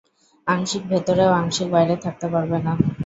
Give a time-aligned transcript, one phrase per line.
[0.47, 2.73] আংশিক ভেতরে ও আংশিক বাইরে থাকতে পারবে না।